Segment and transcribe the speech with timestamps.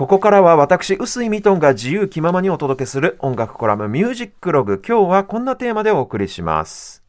[0.00, 4.82] ここからは私、臼井ミトンが自由気ままにお届けする音楽コラムミュージックログ。
[4.82, 7.02] 今日はこんなテーマでお送りします。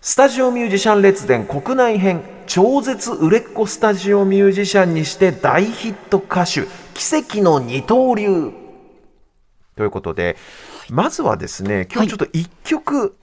[0.00, 6.62] スタジオミュージシャン列伝国内編超絶売れっ子スタジオミュージシャンにして大ヒット歌手
[6.94, 8.52] 奇跡の二刀流。
[9.76, 10.38] ということで
[10.88, 13.16] まずはですね今日ちょっと一曲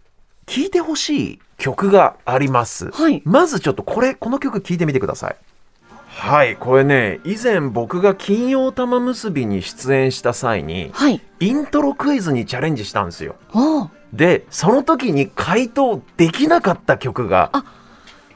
[0.46, 3.24] 聴いてほしい曲があります、はい。
[3.26, 5.36] まずちょっとこれこの曲聴いてみてください
[6.22, 11.20] はいこれね以前僕が金曜玉結びに出演した際にはい。
[11.40, 13.38] イントロクイズにチャレンジしたんですよ
[14.14, 17.64] でその時に回答できなかった曲があ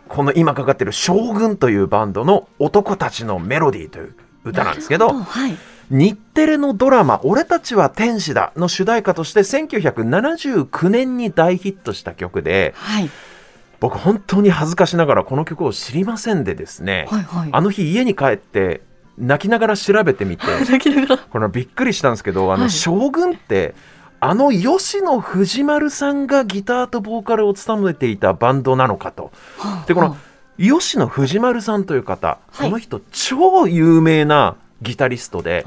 [0.08, 5.56] この今かかってる「将軍」というバンドの「男たちのメロディー」という歌なんですけどはい。
[5.92, 13.12] 日テレのドラマ「俺たちは天使だ」の主題歌として1979年に大ヒットした曲ではい。
[13.80, 17.50] 僕本当に恥ずかしながらこの曲を知りませんでですね、はいはい。
[17.52, 18.82] あの日家に帰って
[19.18, 21.22] 泣きながら調べてみて 泣きながら。
[21.22, 23.76] これびっくりしたんですけどあの、はい将軍って
[24.20, 29.32] あの吉野藤丸さんがギターとボーカルを務めていたバンドなのかと。
[29.88, 30.18] でこの
[30.58, 35.66] 吉野藤丸さんという方、はいこの人超有名なギタリストで、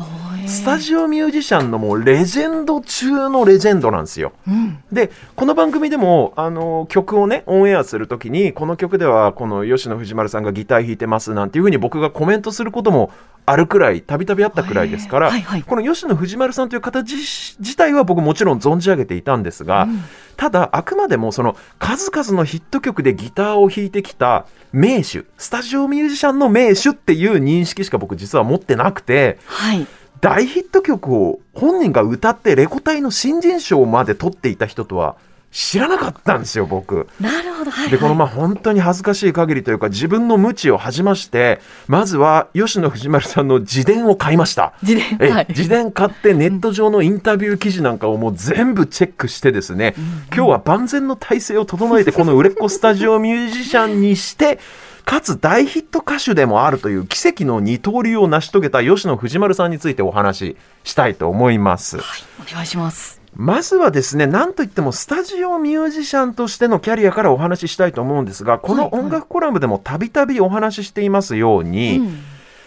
[0.48, 4.32] スタジオミュージシャンのもうレジェンド中のレジェンドなんですよ。
[4.48, 4.50] オ。
[4.50, 4.82] うん。
[4.91, 13.12] でこの番組でもあの曲をねオンエアするときにこの曲ではこの吉野藤丸さんがギター弾いてますなんていうふうに僕がコメントすることも
[13.44, 17.16] あるくらいたびたびあったくらいですから、はいはいこの吉野藤丸さんという方自
[17.58, 20.02] 自体は僕もちろん存じ上げていたんですが、うん
[20.38, 29.38] ただあくまでもその数々のヒット曲でギターを弾いてきた名手スタジオミュージシャンの名手っていう認識しか僕実は持ってなくて。
[29.46, 29.84] はい。
[30.20, 35.16] 大ヒット曲を本人が歌ってレコ大の新人賞まで取っていた人とは
[35.50, 37.08] 知らなかったんですよ僕。
[37.20, 37.70] なるほど。
[37.70, 37.91] はい。
[37.91, 38.28] でこのまあ。
[38.28, 44.74] あ本当に恥ずかしい限りというか自分の無知を恥じましてまずは吉野藤丸さんの自伝を買いました。
[44.82, 45.19] 自伝？
[45.20, 45.46] えはい。
[45.48, 49.94] 自伝買ってネット上のインタビュー記事なんかをもう全部チェックしてですね、
[50.34, 54.59] 今日は万全の体制を整えてこの売れっ子スタジオミュージシャンにして
[55.04, 61.97] かつ大ヒット歌手でもあるという奇跡の二刀流を成し遂げた吉野藤丸さんについてお話ししたいと思います。
[61.97, 62.04] はい。
[62.53, 63.17] お願いします。
[63.34, 72.19] まずはですね、なんといってもスタジオミュージシャンとしてのキャリアからお話ししたいと思うんですが、この音楽コラムでもたびたびお話ししていますように、うん。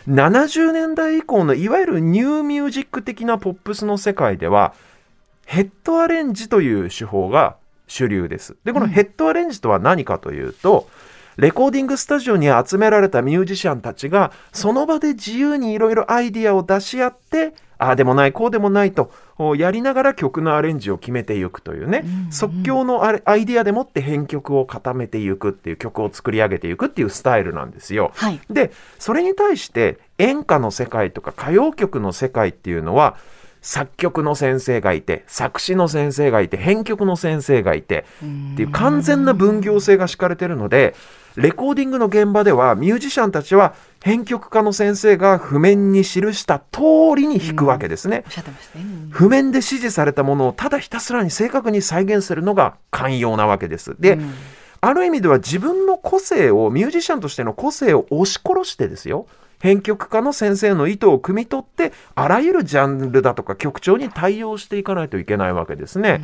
[0.07, 4.73] 70年代以降のいわゆるニューミュージック的なポップスの世界では
[5.45, 7.57] ヘッドアレンジという手法が
[7.87, 8.55] 主流です。
[8.63, 10.87] でこのヘッドアレンジとは何かというと、
[11.37, 28.11] レコーディングスタジオに集められたミュージシャンたちがその場で自由にいろいろアイディアを出し合ってああでもないこうでもないとおやりながら曲のアレンジを決めていくというね、うんうん即興のアイディアでもって編曲を固めていくっていう曲を作り上げていくっていうスタイルなんですよ。
[28.15, 28.39] はい。
[28.49, 33.17] でそれに対して演歌の世界とか歌謡曲の世界っていうのは
[33.61, 38.05] 作曲の先生がいて作詞の先生がいて編曲の先生がいて
[38.53, 40.95] っていう完全な分業制が敷かれてるので
[41.35, 46.81] レコーディングの現場ではミュージシャンたちは編曲家の先生が譜面に記した通
[47.15, 48.23] りに弾くわけですね。
[49.09, 53.95] 譜面で指示されたものをただひたすらに正確に再現するのが寛容なわけです。
[53.99, 54.33] で、うん。
[54.81, 59.27] ある意味では自分の個性をミュージシャンとしての個性を押し殺してですよ。
[59.59, 66.21] 編曲家の先生の意図を汲み取ってあらゆるジャンルだとか曲調に対応していかないといけないわけですね。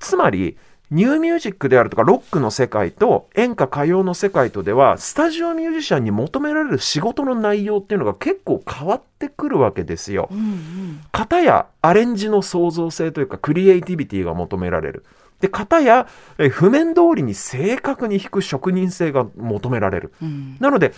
[0.00, 0.56] つまり
[0.92, 10.28] ニューミュージックであるとかロックの世界と演歌歌謡の世界とではスタジオミュージシャンに求められる仕事の内容っていうのが結構変わってくるわけですよ。
[10.30, 11.00] うんうん。
[11.10, 15.06] 片やアレンジの創造性というかクリエイティビティが求められる。
[15.40, 20.12] で片やえ譜面通りに正確に弾く職人性が求められる。
[20.20, 20.58] うん。
[20.60, 20.92] なので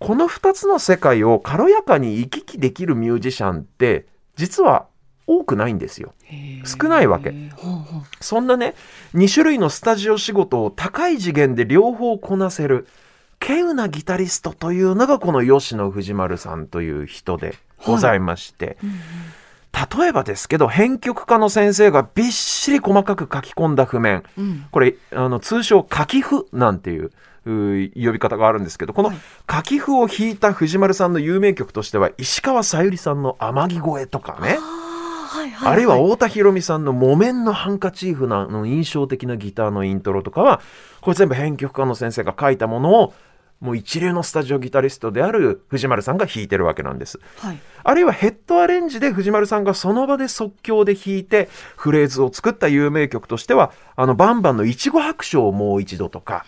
[0.00, 4.86] この2つの世界を軽やかに行き来できるミュージシャンって実は
[5.26, 6.14] 多くないんですよ。
[6.64, 7.34] 少ないわけ。
[8.20, 8.74] そんなね
[9.14, 12.86] 2種類のスタジオ仕事を高い次元で両方こなせる
[13.40, 18.96] 稀有なギタリストというのがこの吉野藤丸さんという人でございまして、うんうん。
[20.00, 24.22] 例えばですけど編曲家の先生がびっしり細かく書き込んだ譜面。
[24.38, 24.66] うん。
[24.70, 27.10] これあの通称書き譜なんていう
[27.44, 29.18] 呼び方があるんですけどこのはい。
[29.50, 34.58] 書き譜を弾いた藤丸さんの有名曲としては石川さゆりさんの「天城越え」とかね
[35.36, 35.72] あーはいはい。
[35.72, 40.60] あるいは太田裕美さんの「木綿のハンカチーフ」なの印象的なギターのイントロとかは
[41.00, 43.14] これ全部編曲家の先生が書いたものを
[43.60, 47.18] もう一流のスタジオギタリストである藤丸さんが弾いてるわけなんです。
[47.38, 47.58] はい。
[47.84, 56.44] あるいはヘッドアレンジで藤丸さんがその場で即興で弾いてフレーズを作った有名曲としてはあのバンバンの「いちご白書」をもう一度とか、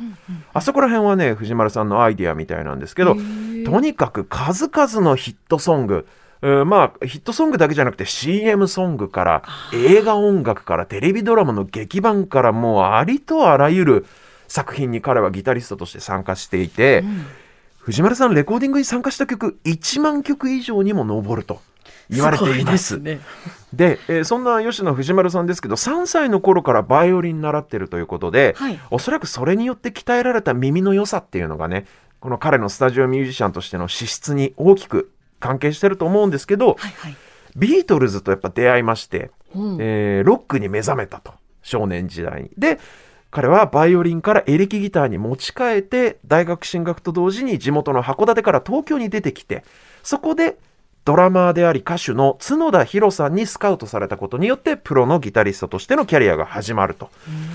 [0.53, 9.43] あそこら辺はね藤丸さんのアイディアみたいなんですけどとにかく数々のヒットソングえーまあヒットソングだけじゃなくて CM ソングから
[9.75, 14.07] 映画音楽からテレビドラマの劇版からもうありとあらゆる
[14.47, 17.05] 作品に彼はギタリストとして参加していて、
[17.79, 21.61] 藤丸さんレコーディングに参加した曲1万曲以上にも上ると
[22.09, 22.97] 言われています。
[22.97, 23.21] ごね。
[23.73, 31.87] で、えーそんな吉野藤丸さんですけど3歳の頃からバイオリン習ってるということで、はいおそらくそれによって鍛えられた耳の良さっていうのがね
[32.21, 37.17] この彼のスタジオミュージシャンとしての資質に大きく関係してると思うんですけど、はいはい。
[37.57, 41.33] ビートルズとやっぱ出会いまして、うんえーロックに目覚めたと
[41.63, 42.51] 少年時代に。
[42.57, 42.79] で
[43.31, 49.65] 彼はバイオリンからエレキギターに持ち替えて大学進学と同時に地元の函館から東京に出てきて
[50.03, 50.57] そこで
[51.09, 57.09] ドラマーであり歌手の角田博さんにスカウトされたことによってプロのギタリストとしてのキャリアが始まると。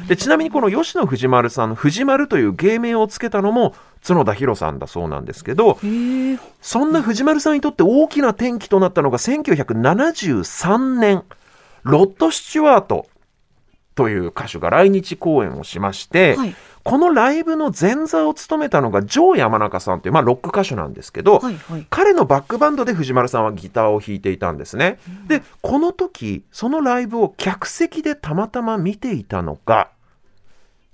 [0.08, 5.78] でちなみにこの吉野藤丸さんの藤丸という芸名をつけたのも角田博さんだそうなんですけど。
[6.64, 11.24] そんな藤丸さんにとって大きな転機となったのが1973年
[11.84, 13.06] ロッド・スチュワート
[13.94, 21.88] という歌手が来日公演をしまして、はいこのライブの前座を務めたのがジョー山中さんという、まあ、ロック歌手なんですけど、はいはい。
[21.90, 25.00] 彼のバックバンドで藤丸さんはギターを弾いていたんですね。
[25.28, 29.92] でこの時そのライブを客席でたまたま見ていたのが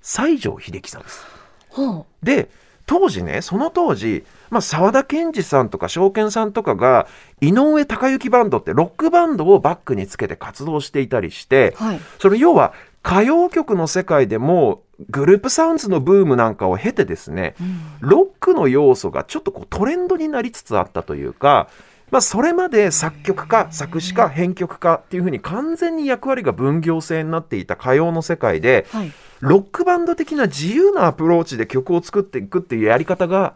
[0.00, 1.26] 西城秀樹さんです。
[1.70, 2.50] ほで
[2.86, 7.06] 当時ねその当時、まあ、沢田研二さんとか証券さんとかが
[7.40, 11.84] 井上隆之バンドってロックバンドをバックにつけて活動していたりしてう。
[11.84, 12.00] はい。
[12.18, 12.74] それ要は
[13.04, 21.68] 歌謡曲の世界でもグループサウンズのブームなんかを経てですねうんロックの要素がちょっとこうトレンドになりつつあったというか、
[22.10, 29.12] まあ、それまで作曲家作詞家編曲家っていうふうに完全に役割が分業制になっていた歌謡の世界ではい。
[29.40, 33.54] ロックバンド的な自由なアプローチで曲を作っていくっていうやり方が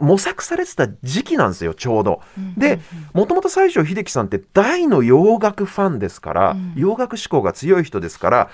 [0.00, 2.20] 模索されてた時期なんですよちょうど。
[2.56, 2.80] で
[3.12, 8.50] もともと西城秀樹さんって大の洋楽ファンですから、うん洋楽志向が強い人ですから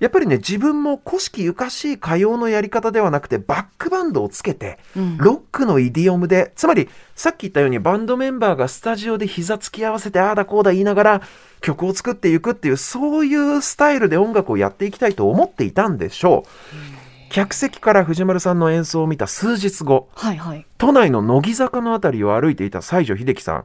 [0.00, 11.22] やっぱりね自分も古式ゆかしい歌謡のやり方ではなくてバックバンドをつけてうんロックのイディオムでつまりさっき言ったようにバンドメンバーがスタジオで膝つき合わせてああだこうだ言いながら
[11.60, 16.44] 曲を作っていくっていうそういうスタイルで音楽をやっていきたいと思っていたんでしょ
[16.90, 16.94] う。
[17.30, 20.66] 客席から藤丸さんの演奏を見た数日後はいはい。
[20.78, 23.64] 都内の乃木坂のあたりを歩いていた西城秀樹さん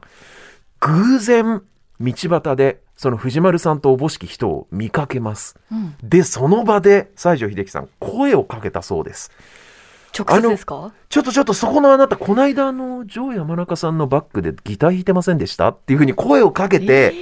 [0.80, 1.62] 偶然
[2.00, 5.56] 道端でその藤丸さんとおぼしき人を見かけます。
[5.72, 5.94] うん。
[6.02, 9.32] でその場で西城秀樹さん声をかけたそうです。
[10.14, 10.92] 直接ですか？
[11.08, 15.70] ちょっとちょっとそこのあなたこないだあのジョー山中さんのバックでギター弾いてませんでした？
[15.70, 17.14] っていうふうに声をかけて、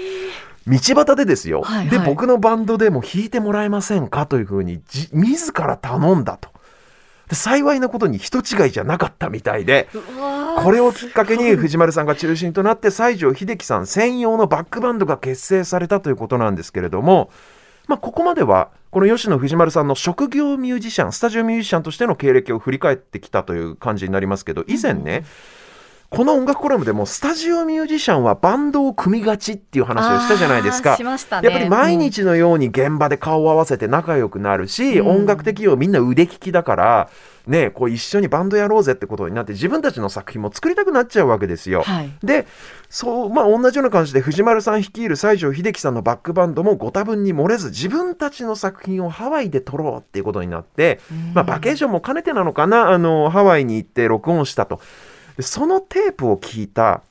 [0.66, 1.90] 道端でですよ、はいはい。
[1.90, 4.26] で僕のバンドでも弾いてもらえませんか？
[4.26, 6.48] というふうにじ自ら頼んだと
[7.28, 9.88] で幸いなことに人違いじゃなかったみたいで
[10.62, 17.30] これをきっかけに藤丸さんが中心となって西城秀樹さん専用のバックバンドが結成されたということなんですけれども、
[17.86, 25.24] まあ、ここまではこの吉野藤丸さんの職業ミュージシャンスタジオミュージシャンとしての経歴を振り返ってきたという感じになりますけど以前ね、
[26.10, 31.04] この音楽コラムでもスタジオミュージシャンはバンドを組みがちっていう話をしたじゃないですかし。
[31.04, 31.50] ましたね。
[31.50, 37.10] やっぱり毎日のように現場で顔を合わせて仲良くなるし、うん音楽的にもみんな腕利きだから、
[37.46, 41.82] ね、こう一緒にバンドやろうぜってことになって自分たちの作品も作りたくなっちゃうわけですよ。
[41.82, 42.10] はい。
[42.22, 42.46] で
[42.88, 51.00] そうまあ同じような感じで藤丸さん率いる西城秀樹さんのバックバンドもご多分に漏れず自分たちの作品をハワイで撮ろうっていうことになって、
[51.34, 54.82] まあ、バケーションも兼ねてなのかなあのハワイに行って録音したとで
[55.40, 57.02] そのテープを聞いた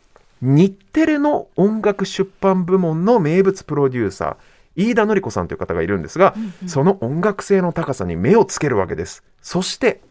[0.42, 4.36] 日テレの音楽出版部門の名物プロデューサー
[4.76, 6.36] 飯田典子さんという方がいるんですが、
[6.68, 10.02] その音楽性の高さに目をつけるわけですそして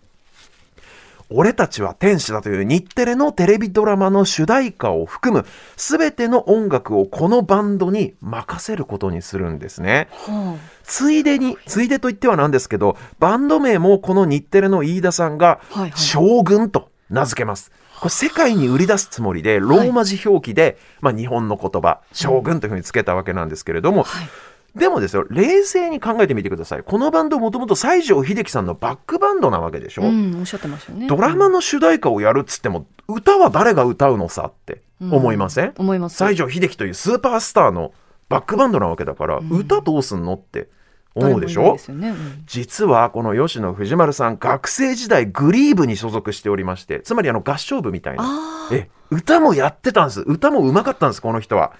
[1.28, 5.44] 俺たちは天使だという日テレのテレビドラマの主題歌を含む
[5.76, 10.08] 全ての音楽をこのバンドに任せることにするんですね。
[10.12, 17.72] はついでに、ついでと言ってはなんですけど、バンド名もこの日テレの飯田さんがはいはい将軍と名付けます。
[18.00, 24.28] これ世界に売り出すつもりで、ローマ字表記で、まあ日本の言葉、将軍というふうにつけたわけなんですけれども、はい。
[24.78, 26.82] でもですよ、冷静に考えてみてください。
[26.82, 31.06] このバンドもともと西城秀樹さんのバックバンドなわけでしょ、うん、おっしゃってましたよね。
[31.06, 36.22] ドラマの主題歌をやるっつっても、歌は誰が歌うのさって思いません、思います。
[36.22, 37.92] 西城秀樹というスーパースターの
[38.28, 40.68] バックバンドなわけだから、歌どうすんのって
[41.16, 41.76] 思うでしょ？
[41.88, 42.10] ね。
[42.10, 42.42] うん。
[42.46, 48.68] 実はこの吉野藤丸さん学生時代グリーブに所属しておりましてつまりあの合唱部みたいな。
[48.70, 50.20] え歌もやってたんです。
[50.20, 51.72] 歌もうまかったんですこの人は、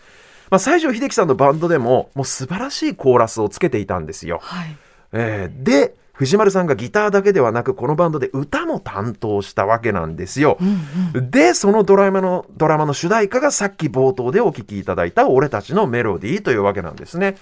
[0.50, 4.76] まあ、西城秀樹さんのバンドでももう素晴らしいコーラスをつけていたんですよ、はい。
[5.12, 10.58] えーで藤丸さんがギターだけではなくこのバンドで歌も担当したわけなんですよ。
[11.12, 17.36] でそのドラマのドラマの主題歌がさっき冒頭でお聴きいただいた「俺たちのメロディー」というわけなんですね。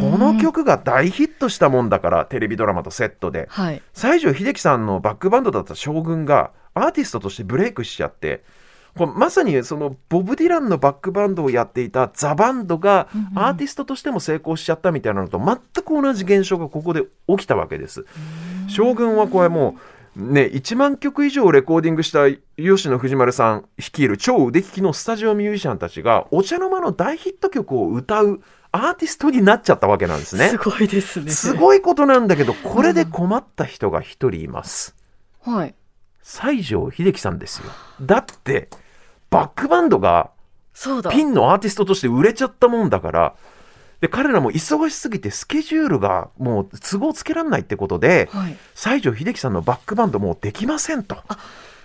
[0.00, 3.82] この曲が大ヒットしたもんだからテレビドラマとセットで、はい。
[3.94, 8.44] 西城秀樹さんのバックバンドだった将軍がアーティストとしてブレイクしちゃって
[8.96, 18.04] これまさにそのボブ・ディランのバックバンドをやっていたザ・バンドがアーティストとしても成功しちゃったみたいなのと全く同じ現象がここで起きたわけです。
[18.68, 19.76] 将軍はこれも
[20.16, 30.58] うね1万曲以上レコーディングした吉野藤丸さん率いる超腕利きのスタジオミュージシャンたちがお茶の間の大ヒット曲を歌うアーティストになっちゃったわけなんですねす。
[30.58, 31.30] ごいですね。
[31.30, 34.94] すごいことなんだけどこれで困った人が一人います。
[35.40, 35.74] はい。
[36.22, 37.70] 西城秀樹さんですよ。
[38.00, 38.68] だって
[39.32, 40.30] バックバンドが。
[41.10, 43.34] ピンのアーティストとして売れちゃったもんだから
[44.00, 48.56] で彼らも忙しすぎてスケジュールがもう都合つけられないってことではい。
[48.74, 51.18] 西城秀樹さんのバックバンドもうできませんと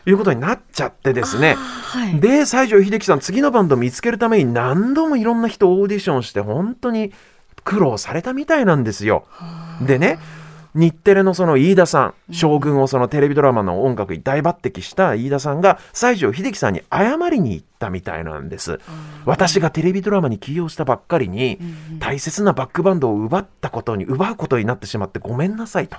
[0.05, 2.17] いうことになっちゃってですねはい。
[2.21, 7.11] で西城秀樹さん次のバンド見つけるために何度もいろんな人オーディションして本当に
[7.65, 9.25] 苦労されたみたいなんですよ。
[9.81, 10.17] でね
[10.77, 18.79] 日テレのその飯田さん将軍をそのテレビドラマの音楽に大抜擢した飯田さんが西城秀樹さんに謝りに行ったみたいなんです。
[19.25, 21.59] 私がテレビドラマに起用したばっかりに
[21.99, 25.97] 大切なバックバンドを奪ったことに奪うことになってしまってごめんなさいと。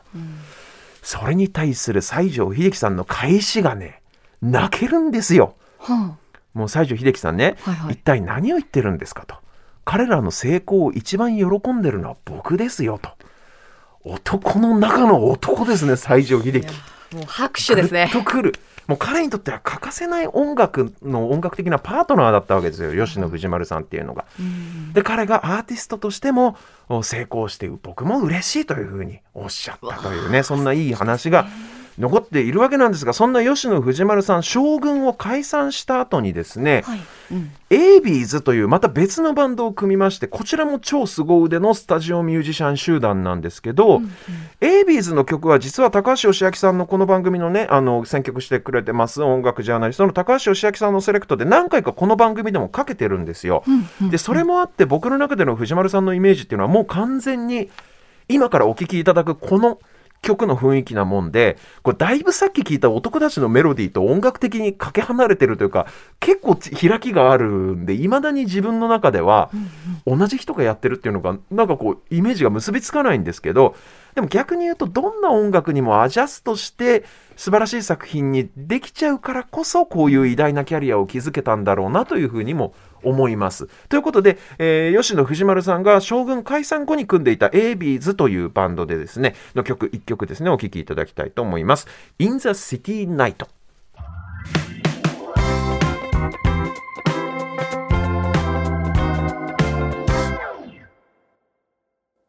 [1.02, 4.00] それに対する西城秀樹さんの返しがね
[4.40, 5.56] 泣けるんですよ。
[5.78, 6.16] は
[6.54, 7.94] もう西城秀樹さんね、はいはい。
[7.94, 9.34] 一体何を言ってるんですかと。
[9.84, 13.08] 彼らの成功を一番喜んでるのは僕ですよと
[14.04, 17.16] 男の中の男ですね西城秀樹あ。
[17.16, 18.10] もう拍手ですね。
[18.12, 18.52] とくる
[18.86, 24.24] もう彼にとっては欠かせない音楽の音楽的なパートナーだったわけですよ吉野藤丸さんっていうのが。
[24.40, 26.56] うんで彼がアーティストとしても
[26.88, 31.46] お成功して僕も嬉しいというふうにおっしゃったというねそんないい話が
[31.98, 37.00] 残っているわけなんですがそんな吉野藤丸さん将軍を解散した後にですね、はい。
[37.32, 37.50] うん。
[37.70, 44.00] AB'Sというまた別のバンドを組みましてこちらも超凄腕のスタジオミュージシャン集団なんですけど、
[44.60, 53.64] AB'Sの曲は実は高橋義明さんのこの番組のねあの選曲してくれてます音楽ジャーナリストの高橋義明さんのセレクトで何回かこの番組でもかけてるんですよ。
[54.10, 57.68] でそれもあって僕の中での藤丸さんのイメージっていうのはもう完全に
[58.28, 59.78] 今からお聴きいただくこの
[60.22, 65.86] 曲の雰囲気なもんでこれだいぶさっき聞いた男たちのメロディーと音楽的にかけ離れてるというか
[66.20, 69.50] 結構開きがあるんでいまだに自分の中では
[70.06, 73.76] 同じ人がやってるっていうのがなんかこうイメージが結びつかないんですけど
[74.14, 77.04] でも逆に言うとどんな音楽にもアジャストして
[77.36, 83.68] 素晴らしい作品にできちゃうからこそこういう偉大なキャリアを築けたんだろうなというふうにも思います。
[83.88, 91.86] ということで、えー吉野藤丸さんが将軍解散後に組んでいた a b s というバンドでですねの曲1曲ですねお聴きいただきたいと思います。
[92.18, 93.46] In the City Night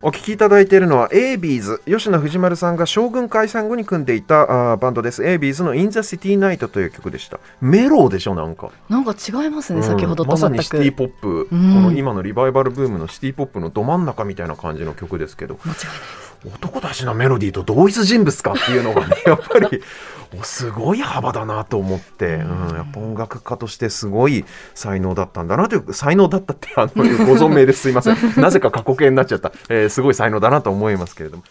[0.01, 5.27] お聴きいただいているのは a b s 吉野藤丸さんが将軍解散後に組んでいたバンドです。
[5.27, 7.37] A b s の In the City Night という曲でした。
[7.59, 8.71] メロでしょなんか。
[8.87, 10.47] なんか違いますね、先ほどとまさ。
[10.47, 11.73] にシティポップ、うん。
[11.73, 15.59] この今のリバイバルブームのシティポップのど真ん中みたいな感じの曲ですけど。
[15.65, 16.28] 間違いない。
[16.45, 19.81] 男たちのメロディーと同一人物かっていうのがねやっぱり
[20.39, 26.91] おすごい幅だなと思って、うん、やっぱ音楽家としてすごい才能だったんだなという才能だったってあの
[27.25, 27.81] ご存命です。
[27.81, 28.17] すいません。
[28.39, 31.43] なぜか過去形になっちゃった、えーすごい才能だなと思いますけれども。